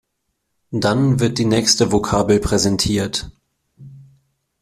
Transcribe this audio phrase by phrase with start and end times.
[0.71, 3.29] Dann wird die nächste Vokabel präsentiert.